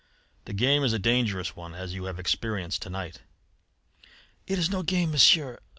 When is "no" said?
4.71-4.81